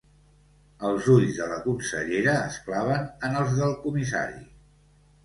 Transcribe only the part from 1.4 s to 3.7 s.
de la consellera es claven en els